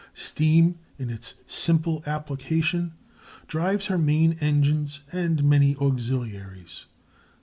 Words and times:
Steam 0.15 0.79
in 0.97 1.11
its 1.11 1.35
simple 1.45 2.01
application 2.07 2.93
drives 3.47 3.85
her 3.85 3.99
main 3.99 4.33
engines 4.41 5.01
and 5.11 5.43
many 5.43 5.75
auxiliaries. 5.75 6.85